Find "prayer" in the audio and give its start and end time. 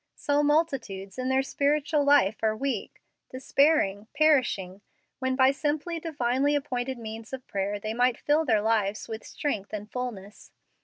7.45-7.79